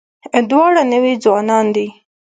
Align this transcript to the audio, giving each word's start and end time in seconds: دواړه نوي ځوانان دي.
دواړه 0.49 0.81
نوي 0.93 1.13
ځوانان 1.23 1.65
دي. 1.75 1.87